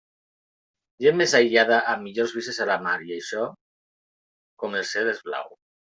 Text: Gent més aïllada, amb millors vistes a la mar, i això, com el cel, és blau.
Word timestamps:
Gent 1.05 1.19
més 1.19 1.35
aïllada, 1.39 1.77
amb 1.93 2.01
millors 2.07 2.33
vistes 2.37 2.61
a 2.65 2.67
la 2.71 2.77
mar, 2.87 2.97
i 3.11 3.15
això, 3.19 3.45
com 4.65 4.79
el 4.81 4.87
cel, 4.95 5.13
és 5.13 5.21
blau. 5.29 5.55